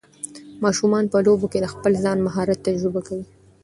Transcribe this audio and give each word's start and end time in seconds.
ماشومان 0.63 1.03
په 1.11 1.17
لوبو 1.25 1.45
کې 1.51 1.59
د 1.61 1.65
خپل 1.73 1.91
ځان 2.03 2.17
مهارت 2.27 2.59
تجربه 2.67 3.01
کوي. 3.07 3.25